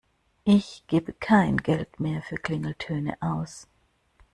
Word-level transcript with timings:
Ich 0.45 0.83
gebe 0.87 1.13
kein 1.13 1.57
Geld 1.57 1.99
mehr 1.99 2.23
für 2.23 2.37
Klingeltöne 2.37 3.21
aus. 3.21 3.67